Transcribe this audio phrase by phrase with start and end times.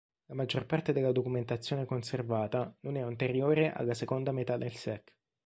[0.25, 5.13] La maggior parte della documentazione conservata non è anteriore alla seconda metà del sec.